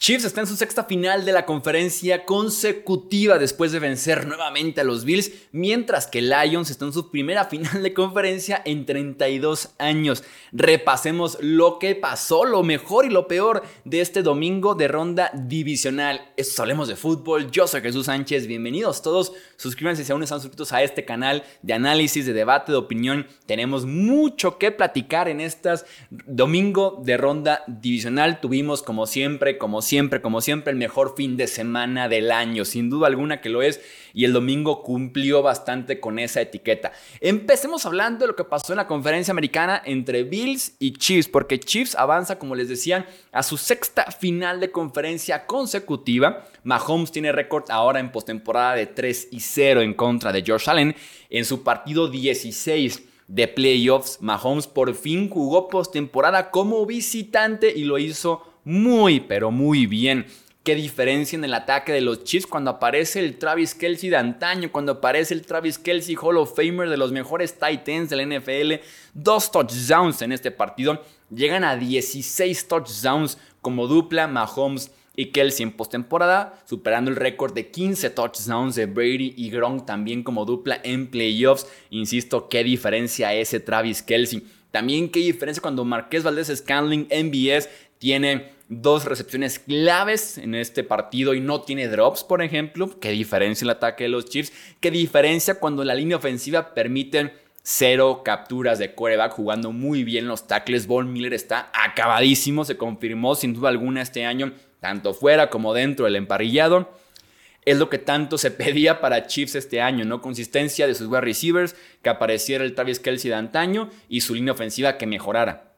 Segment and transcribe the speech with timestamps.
[0.00, 4.84] Chiefs está en su sexta final de la conferencia consecutiva después de vencer nuevamente a
[4.84, 10.24] los Bills, mientras que Lions está en su primera final de conferencia en 32 años.
[10.52, 16.32] Repasemos lo que pasó, lo mejor y lo peor de este domingo de ronda divisional.
[16.38, 17.50] Esto hablemos de fútbol.
[17.50, 18.46] Yo soy Jesús Sánchez.
[18.46, 19.34] Bienvenidos todos.
[19.58, 23.26] Suscríbanse si aún están suscritos a este canal de análisis, de debate, de opinión.
[23.44, 28.40] Tenemos mucho que platicar en estas domingo de ronda divisional.
[28.40, 32.64] Tuvimos como siempre, como siempre, siempre, como siempre, el mejor fin de semana del año,
[32.64, 33.80] sin duda alguna que lo es,
[34.14, 36.92] y el domingo cumplió bastante con esa etiqueta.
[37.20, 41.58] Empecemos hablando de lo que pasó en la conferencia americana entre Bills y Chiefs, porque
[41.58, 46.46] Chiefs avanza, como les decía, a su sexta final de conferencia consecutiva.
[46.62, 50.94] Mahomes tiene récord ahora en postemporada de 3 y 0 en contra de George Allen
[51.30, 54.18] en su partido 16 de playoffs.
[54.20, 60.26] Mahomes por fin jugó postemporada como visitante y lo hizo muy, pero muy bien.
[60.62, 64.70] Qué diferencia en el ataque de los Chiefs cuando aparece el Travis Kelsey de antaño,
[64.70, 68.74] cuando aparece el Travis Kelsey Hall of Famer de los mejores tight ends del NFL.
[69.14, 71.02] Dos touchdowns en este partido.
[71.34, 77.70] Llegan a 16 touchdowns como dupla Mahomes y Kelsey en postemporada, superando el récord de
[77.70, 81.66] 15 touchdowns de Brady y Gronk también como dupla en playoffs.
[81.90, 84.46] Insisto, qué diferencia ese Travis Kelsey.
[84.70, 87.68] También qué diferencia cuando Marqués Valdés Scanling MBS
[88.00, 92.98] tiene dos recepciones claves en este partido y no tiene drops, por ejemplo.
[92.98, 94.54] Qué diferencia el ataque de los Chiefs.
[94.80, 100.46] Qué diferencia cuando la línea ofensiva permite cero capturas de quarterback jugando muy bien los
[100.46, 100.86] tackles.
[100.86, 106.06] Von Miller está acabadísimo, se confirmó sin duda alguna este año, tanto fuera como dentro
[106.06, 106.90] del emparrillado.
[107.66, 110.22] Es lo que tanto se pedía para Chiefs este año, ¿no?
[110.22, 114.54] Consistencia de sus wide receivers, que apareciera el Travis Kelsey de antaño y su línea
[114.54, 115.74] ofensiva que mejorara.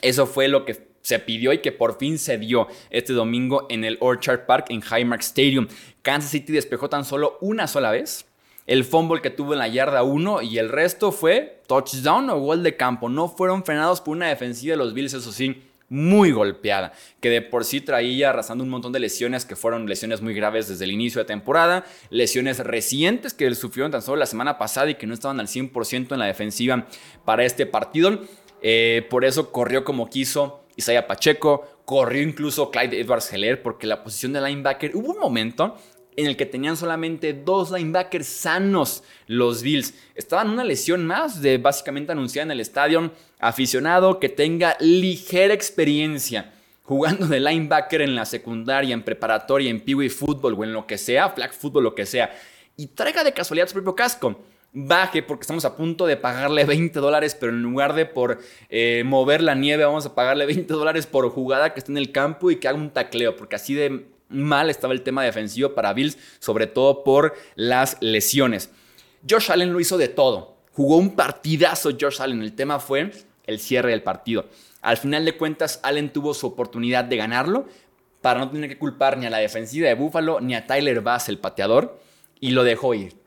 [0.00, 3.84] Eso fue lo que se pidió y que por fin se dio este domingo en
[3.84, 5.68] el Orchard Park en Highmark Stadium.
[6.00, 8.24] Kansas City despejó tan solo una sola vez.
[8.66, 12.62] El fumble que tuvo en la yarda 1 y el resto fue touchdown o gol
[12.62, 13.08] de campo.
[13.08, 17.42] No fueron frenados por una defensiva de los Bills, eso sí, muy golpeada, que de
[17.42, 20.90] por sí traía arrasando un montón de lesiones que fueron lesiones muy graves desde el
[20.90, 25.12] inicio de temporada, lesiones recientes que sufrieron tan solo la semana pasada y que no
[25.12, 26.86] estaban al 100% en la defensiva
[27.26, 28.20] para este partido.
[28.62, 34.02] Eh, por eso corrió como quiso Isaiah Pacheco, corrió incluso Clyde Edwards Heller porque la
[34.02, 35.76] posición de linebacker hubo un momento
[36.16, 39.94] en el que tenían solamente dos linebackers sanos los Bills.
[40.14, 43.10] Estaban una lesión más de básicamente anunciada en el estadio.
[43.38, 46.52] Aficionado que tenga ligera experiencia
[46.82, 50.98] jugando de linebacker en la secundaria, en preparatoria, en Peewee Fútbol o en lo que
[50.98, 52.34] sea, flag football, lo que sea.
[52.76, 54.38] Y traiga de casualidad su propio casco
[54.72, 58.40] baje porque estamos a punto de pagarle 20 dólares, pero en lugar de por
[58.70, 62.12] eh, mover la nieve, vamos a pagarle 20 dólares por jugada que esté en el
[62.12, 65.92] campo y que haga un tacleo, porque así de mal estaba el tema defensivo para
[65.92, 68.70] Bills, sobre todo por las lesiones.
[69.28, 70.56] Josh Allen lo hizo de todo.
[70.72, 72.42] Jugó un partidazo Josh Allen.
[72.42, 73.12] El tema fue
[73.46, 74.46] el cierre del partido.
[74.80, 77.66] Al final de cuentas, Allen tuvo su oportunidad de ganarlo
[78.20, 81.28] para no tener que culpar ni a la defensiva de Buffalo ni a Tyler Bass,
[81.28, 82.00] el pateador,
[82.40, 83.21] y lo dejó ir.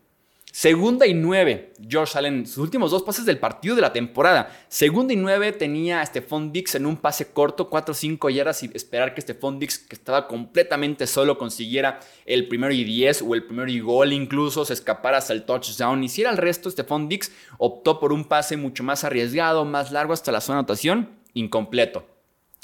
[0.58, 4.58] Segunda y nueve, Josh Allen, sus últimos dos pases del partido de la temporada.
[4.70, 9.14] Segunda y nueve tenía a Stephon Dix en un pase corto, 4-5 yardas y esperar
[9.14, 13.70] que Stephon Dix, que estaba completamente solo, consiguiera el primero y 10 o el primero
[13.70, 16.02] y gol incluso, se escapara hasta el touchdown.
[16.02, 20.32] Hiciera el resto, Stephon Dix optó por un pase mucho más arriesgado, más largo hasta
[20.32, 22.08] la zona de anotación, incompleto.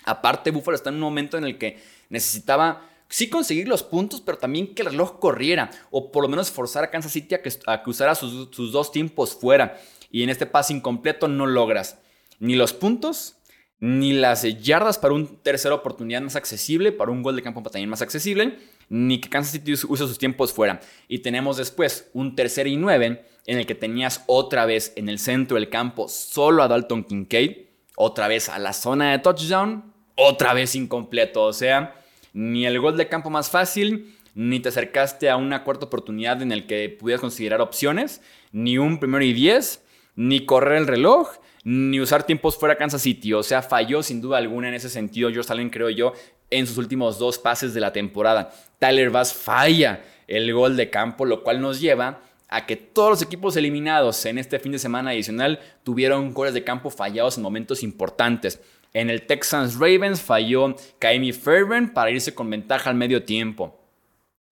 [0.06, 1.78] Aparte, Buffalo está en un momento en el que
[2.08, 6.49] necesitaba sí conseguir los puntos, pero también que el reloj corriera, o por lo menos
[6.49, 9.79] forzar a Kansas City a que, usara sus, sus, dos tiempos fuera.
[10.09, 11.99] Y en este pase incompleto no logras
[12.39, 13.35] ni los puntos,
[13.79, 17.89] ni las yardas para una tercera oportunidad más accesible, para un gol de campo también
[17.89, 18.57] más accesible,
[18.89, 20.79] ni que Kansas City use sus tiempos fuera.
[21.07, 25.19] Y tenemos después un tercer y nueve en el que tenías otra vez en el
[25.19, 27.57] centro del campo solo a Dalton Kincaid,
[27.95, 31.43] otra vez a la zona de touchdown, otra vez incompleto.
[31.43, 32.00] O sea,
[32.33, 36.51] ni el gol de campo más fácil, ni te acercaste a una cuarta oportunidad en
[36.51, 39.83] el que pudieras considerar opciones, ni un primero y diez,
[40.16, 41.29] ni correr el reloj,
[41.63, 43.33] ni usar tiempos fuera Kansas City.
[43.33, 45.29] O sea, falló sin duda alguna en ese sentido.
[45.33, 46.13] Josh Allen, creo yo,
[46.49, 48.51] en sus últimos dos pases de la temporada.
[48.79, 53.22] Tyler Bass falla el gol de campo, lo cual nos lleva a que todos los
[53.22, 57.81] equipos eliminados en este fin de semana adicional tuvieron goles de campo fallados en momentos
[57.81, 58.59] importantes.
[58.93, 63.78] En el Texans Ravens falló Kaimi Fairbairn para irse con ventaja al medio tiempo.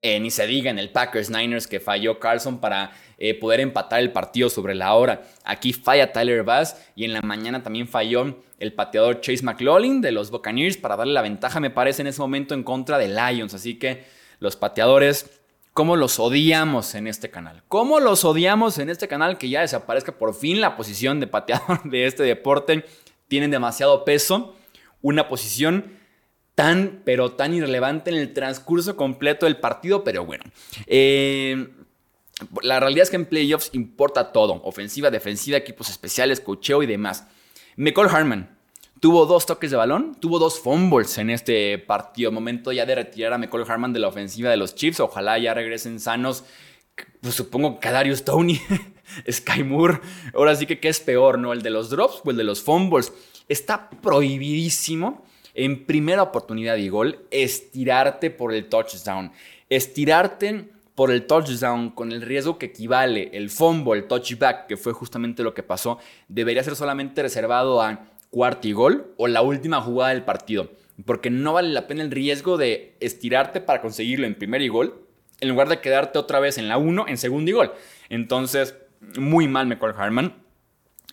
[0.01, 3.99] Eh, ni se diga en el Packers Niners que falló Carlson para eh, poder empatar
[3.99, 5.23] el partido sobre la hora.
[5.43, 10.13] Aquí falla Tyler Bass y en la mañana también falló el pateador Chase McLaughlin de
[10.13, 13.53] los Buccaneers para darle la ventaja, me parece, en ese momento en contra de Lions.
[13.53, 14.05] Así que
[14.39, 15.41] los pateadores
[15.73, 17.63] cómo los odiamos en este canal.
[17.67, 21.83] Cómo los odiamos en este canal que ya desaparezca por fin la posición de pateador
[21.89, 22.85] de este deporte.
[23.29, 24.55] Tienen demasiado peso.
[25.01, 25.93] Una posición
[26.55, 30.03] tan, pero tan irrelevante en el transcurso completo del partido.
[30.03, 30.43] Pero bueno,
[30.87, 31.69] eh,
[32.61, 34.61] la realidad es que en playoffs importa todo.
[34.65, 37.25] Ofensiva, defensiva, equipos especiales, cocheo y demás.
[37.77, 38.59] McCall Harman
[38.99, 42.33] Tuvo dos toques de balón, tuvo dos fumbles en este partido.
[42.33, 44.99] Momento ya de retirar a McCall Harman de la ofensiva de los Chiefs.
[44.99, 46.43] Ojalá ya regresen sanos.
[47.21, 48.59] Pues supongo que Darius Tony,
[49.31, 49.99] Sky Moore.
[50.33, 51.53] Ahora sí que qué es peor, ¿no?
[51.53, 53.13] El de los drops o el de los fumbles.
[53.47, 59.31] Está prohibidísimo en primera oportunidad y gol estirarte por el touchdown.
[59.69, 64.93] Estirarte por el touchdown con el riesgo que equivale el fumble, el touchback, que fue
[64.93, 65.97] justamente lo que pasó,
[66.27, 70.69] debería ser solamente reservado a cuarto y gol o la última jugada del partido.
[71.05, 75.05] Porque no vale la pena el riesgo de estirarte para conseguirlo en primer y gol,
[75.39, 77.71] en lugar de quedarte otra vez en la 1 en segundo y gol.
[78.09, 78.75] Entonces,
[79.17, 80.33] muy mal McCall Harman.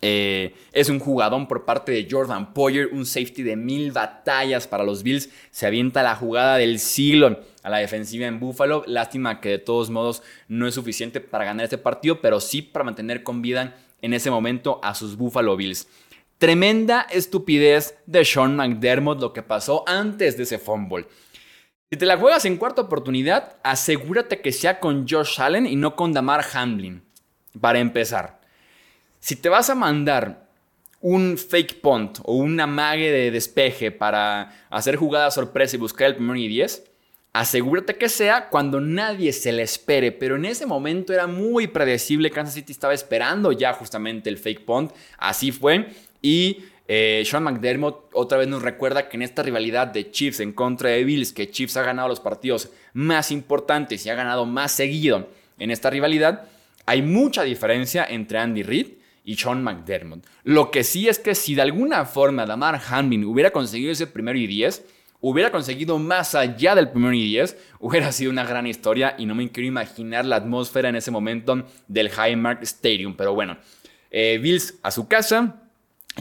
[0.01, 4.83] Eh, es un jugadón por parte de Jordan Poyer, un safety de mil batallas para
[4.83, 5.29] los Bills.
[5.49, 8.83] Se avienta la jugada del siglo a la defensiva en Buffalo.
[8.85, 12.85] Lástima que de todos modos no es suficiente para ganar este partido, pero sí para
[12.85, 15.87] mantener con vida en ese momento a sus Buffalo Bills.
[16.37, 21.07] Tremenda estupidez de Sean McDermott lo que pasó antes de ese fumble.
[21.89, 25.95] Si te la juegas en cuarta oportunidad, asegúrate que sea con Josh Allen y no
[25.95, 27.06] con Damar Hamlin.
[27.59, 28.39] Para empezar,
[29.19, 30.47] si te vas a mandar
[31.01, 36.15] un fake punt o una mague de despeje para hacer jugada sorpresa y buscar el
[36.15, 36.83] primer y 10,
[37.33, 40.11] asegúrate que sea cuando nadie se le espere.
[40.11, 42.31] Pero en ese momento era muy predecible.
[42.31, 44.91] Kansas City estaba esperando ya justamente el fake punt.
[45.17, 45.87] Así fue.
[46.21, 50.53] Y eh, Sean McDermott otra vez nos recuerda que en esta rivalidad de Chiefs en
[50.53, 54.71] contra de Bills, que Chiefs ha ganado los partidos más importantes y ha ganado más
[54.71, 56.47] seguido en esta rivalidad,
[56.87, 58.87] hay mucha diferencia entre Andy Reid
[59.25, 60.25] y Sean McDermott.
[60.45, 64.39] Lo que sí es que si de alguna forma Damar Hamlin hubiera conseguido ese primero
[64.39, 64.85] y 10,
[65.19, 69.35] hubiera conseguido más allá del primero y 10, hubiera sido una gran historia y no
[69.35, 73.15] me quiero imaginar la atmósfera en ese momento del Highmark Stadium.
[73.17, 73.57] Pero bueno,
[74.09, 75.61] eh, Bills a su casa,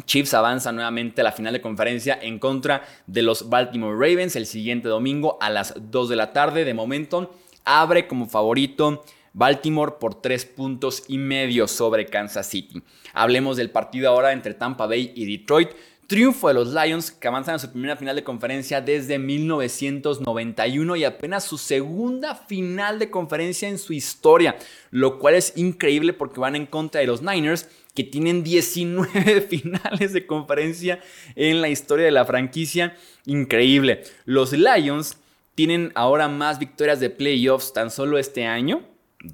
[0.04, 4.46] Chiefs avanza nuevamente a la final de conferencia en contra de los Baltimore Ravens el
[4.46, 6.64] siguiente domingo a las 2 de la tarde.
[6.64, 9.04] De momento, abre como favorito
[9.36, 12.82] Baltimore por 3 puntos y medio sobre Kansas City.
[13.12, 15.68] Hablemos del partido ahora entre Tampa Bay y Detroit.
[16.06, 21.04] Triunfo de los Lions que avanzan a su primera final de conferencia desde 1991 y
[21.04, 24.56] apenas su segunda final de conferencia en su historia,
[24.90, 30.14] lo cual es increíble porque van en contra de los Niners que tienen 19 finales
[30.14, 31.00] de conferencia
[31.34, 32.96] en la historia de la franquicia.
[33.26, 34.04] Increíble.
[34.24, 35.18] Los Lions
[35.54, 38.82] tienen ahora más victorias de playoffs tan solo este año,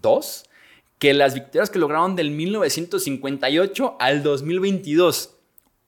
[0.00, 0.44] dos,
[0.98, 5.36] que las victorias que lograron del 1958 al 2022.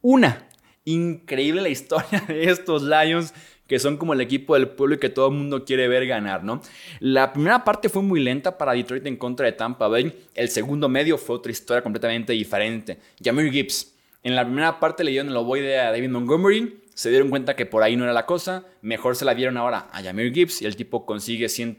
[0.03, 0.49] Una.
[0.85, 3.33] Increíble la historia de estos Lions
[3.67, 6.45] que son como el equipo del pueblo y que todo el mundo quiere ver ganar,
[6.45, 6.61] ¿no?
[7.01, 10.27] La primera parte fue muy lenta para Detroit en contra de Tampa Bay.
[10.35, 12.99] El segundo medio fue otra historia completamente diferente.
[13.23, 13.93] Jamir Gibbs.
[14.23, 16.81] En la primera parte le dieron el ovoide a David Montgomery.
[16.95, 18.65] Se dieron cuenta que por ahí no era la cosa.
[18.81, 21.79] Mejor se la dieron ahora a Jamir Gibbs y el tipo consigue 100,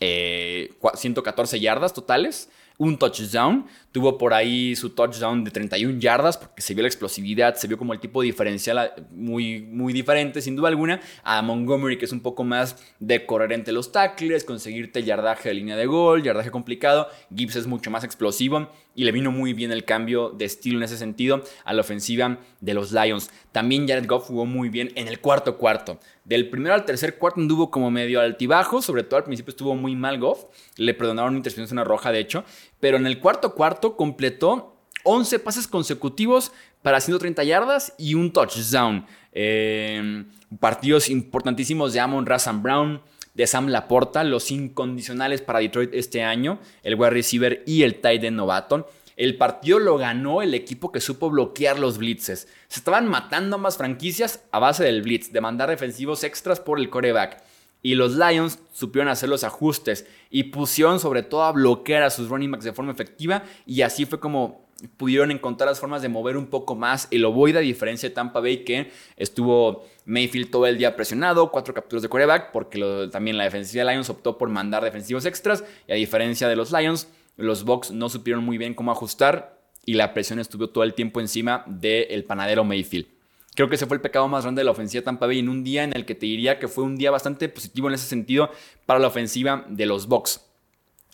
[0.00, 2.48] 114 eh, yardas totales
[2.78, 3.66] un touchdown.
[3.92, 7.78] Tuvo por ahí su touchdown de 31 yardas porque se vio la explosividad, se vio
[7.78, 12.20] como el tipo diferencial muy, muy diferente, sin duda alguna, a Montgomery, que es un
[12.20, 17.08] poco más de correr entre los tackles, conseguirte yardaje de línea de gol, yardaje complicado.
[17.34, 20.84] Gibbs es mucho más explosivo y le vino muy bien el cambio de estilo en
[20.84, 23.30] ese sentido a la ofensiva de los Lions.
[23.52, 25.98] También Jared Goff jugó muy bien en el cuarto cuarto.
[26.26, 29.94] Del primero al tercer cuarto anduvo como medio altibajo, sobre todo al principio estuvo muy
[29.94, 32.44] mal Goff, le perdonaron una intercepción roja de hecho,
[32.80, 36.50] pero en el cuarto cuarto completó 11 pases consecutivos
[36.82, 39.06] para 130 yardas y un touchdown.
[39.30, 40.24] Eh,
[40.58, 43.00] partidos importantísimos de Amon Razan Brown,
[43.34, 48.24] de Sam Laporta, los incondicionales para Detroit este año, el wide receiver y el tight
[48.24, 48.88] end novato.
[49.16, 52.48] El partido lo ganó el equipo que supo bloquear los blitzes.
[52.68, 56.90] Se estaban matando más franquicias a base del blitz, de mandar defensivos extras por el
[56.90, 57.42] coreback.
[57.82, 62.28] Y los Lions supieron hacer los ajustes y pusieron sobre todo a bloquear a sus
[62.28, 63.42] running backs de forma efectiva.
[63.64, 67.58] Y así fue como pudieron encontrar las formas de mover un poco más el ovoide,
[67.58, 72.08] a diferencia de Tampa Bay, que estuvo Mayfield todo el día presionado, cuatro capturas de
[72.08, 76.48] coreback, porque también la defensiva de Lions optó por mandar defensivos extras, y a diferencia
[76.48, 80.68] de los Lions, los Bucks no supieron muy bien cómo ajustar, y la presión estuvo
[80.68, 83.06] todo el tiempo encima del panadero Mayfield.
[83.54, 85.48] Creo que ese fue el pecado más grande de la ofensiva de Tampa Bay en
[85.48, 88.06] un día en el que te diría que fue un día bastante positivo en ese
[88.06, 88.50] sentido
[88.84, 90.44] para la ofensiva de los Bucks.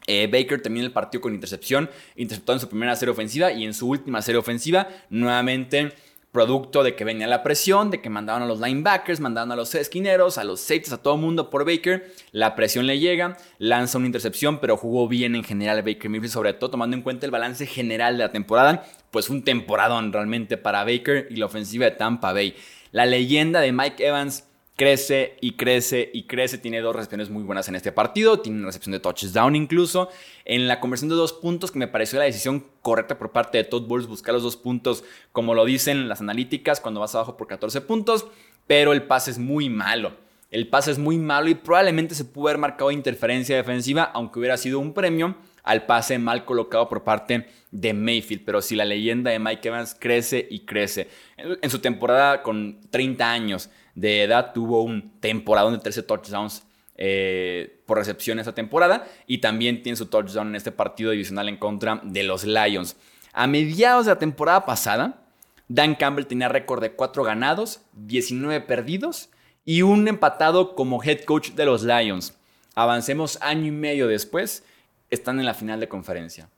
[0.08, 3.74] Eh, Baker termina el partido con intercepción, interceptó en su primera serie ofensiva y en
[3.74, 5.92] su última serie ofensiva, nuevamente
[6.32, 9.74] producto de que venía la presión, de que mandaban a los linebackers, mandaban a los
[9.74, 12.10] esquineros, a los safeties, a todo el mundo por Baker.
[12.32, 16.54] La presión le llega, lanza una intercepción, pero jugó bien en general Baker Mayfield, sobre
[16.54, 18.84] todo tomando en cuenta el balance general de la temporada.
[19.10, 22.56] Pues un temporadón realmente para Baker y la ofensiva de Tampa Bay.
[22.92, 24.44] La leyenda de Mike Evans
[24.82, 26.58] crece y crece y crece.
[26.58, 28.40] Tiene dos recepciones muy buenas en este partido.
[28.40, 30.08] Tiene una recepción de touchdown incluso.
[30.44, 33.64] En la conversión de dos puntos, que me pareció la decisión correcta por parte de
[33.64, 37.46] Todd Bowles, buscar los dos puntos, como lo dicen las analíticas, cuando vas abajo por
[37.46, 38.26] 14 puntos.
[38.66, 40.14] Pero el pase es muy malo.
[40.50, 44.56] El pase es muy malo y probablemente se pudo haber marcado interferencia defensiva, aunque hubiera
[44.56, 48.44] sido un premio al pase mal colocado por parte de Mayfield.
[48.44, 51.06] Pero si la leyenda de Mike Evans crece y crece.
[51.36, 56.64] En su temporada con 30 años de edad tuvo un temporada de 13 touchdowns
[56.96, 61.56] eh, por recepción esta temporada y también tiene su touchdown en este partido divisional en
[61.56, 62.96] contra de los Lions.
[63.32, 65.22] A mediados de la temporada pasada,
[65.68, 69.30] Dan Campbell tenía récord de 4 ganados, 19 perdidos
[69.64, 72.34] y un empatado como head coach de los Lions.
[72.74, 74.64] Avancemos año y medio después,
[75.10, 76.48] están en la final de conferencia.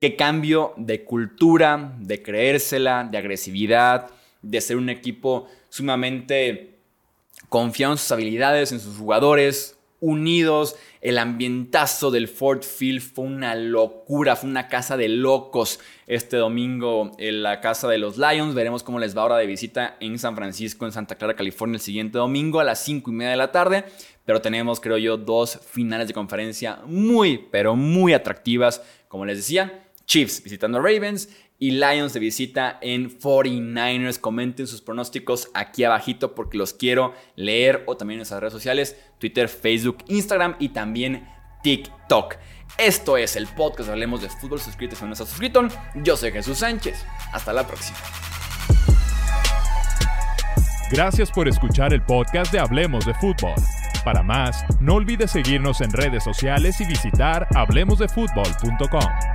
[0.00, 4.10] Qué cambio de cultura, de creérsela, de agresividad,
[4.42, 6.71] de ser un equipo sumamente
[7.48, 10.76] confiaron en sus habilidades, en sus jugadores, unidos.
[11.00, 17.12] El ambientazo del Ford Field fue una locura, fue una casa de locos este domingo
[17.18, 18.54] en la casa de los Lions.
[18.54, 21.80] Veremos cómo les va ahora de visita en San Francisco, en Santa Clara, California, el
[21.80, 23.84] siguiente domingo a las 5 y media de la tarde.
[24.24, 28.82] Pero tenemos, creo yo, dos finales de conferencia muy, pero muy atractivas.
[29.08, 34.18] Como les decía, Chiefs visitando a Ravens y Lions de visita en 49ers.
[34.20, 38.94] Comenten sus pronósticos aquí abajito porque los quiero leer o también en nuestras redes sociales,
[39.18, 41.26] Twitter, Facebook, Instagram y también
[41.62, 42.34] TikTok.
[42.76, 44.60] Esto es el podcast Hablemos de Fútbol.
[44.60, 45.66] Suscríbete si no estás suscrito.
[45.94, 47.06] Yo soy Jesús Sánchez.
[47.32, 47.96] Hasta la próxima.
[50.90, 53.54] Gracias por escuchar el podcast de Hablemos de Fútbol.
[54.04, 59.31] Para más, no olvides seguirnos en redes sociales y visitar hablemosdefutbol.com.